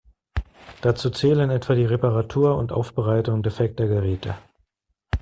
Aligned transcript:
Dazu 0.81 1.11
zählen 1.11 1.51
etwa 1.51 1.75
die 1.75 1.85
Reparatur 1.85 2.57
und 2.57 2.71
Aufbereitung 2.71 3.43
defekter 3.43 3.85
Geräte. 3.85 4.35